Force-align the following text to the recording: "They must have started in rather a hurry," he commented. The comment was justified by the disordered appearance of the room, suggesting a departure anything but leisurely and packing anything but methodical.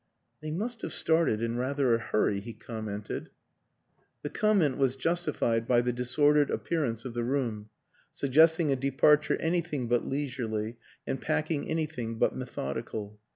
"They 0.41 0.49
must 0.49 0.81
have 0.81 0.93
started 0.93 1.43
in 1.43 1.57
rather 1.57 1.93
a 1.93 1.99
hurry," 1.99 2.39
he 2.39 2.53
commented. 2.53 3.29
The 4.23 4.31
comment 4.31 4.77
was 4.77 4.95
justified 4.95 5.67
by 5.67 5.81
the 5.81 5.93
disordered 5.93 6.49
appearance 6.49 7.05
of 7.05 7.13
the 7.13 7.23
room, 7.23 7.69
suggesting 8.11 8.71
a 8.71 8.75
departure 8.75 9.35
anything 9.39 9.87
but 9.87 10.03
leisurely 10.03 10.77
and 11.05 11.21
packing 11.21 11.69
anything 11.69 12.17
but 12.17 12.35
methodical. 12.35 13.19